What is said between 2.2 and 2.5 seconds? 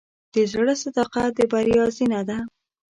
ده.